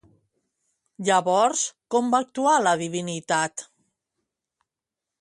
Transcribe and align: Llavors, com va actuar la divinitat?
Llavors, 1.09 1.61
com 1.97 2.11
va 2.15 2.23
actuar 2.27 2.57
la 2.69 2.75
divinitat? 2.83 3.67